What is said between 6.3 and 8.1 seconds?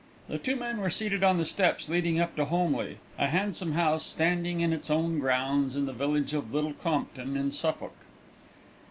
of Little Compton, in Suffolk.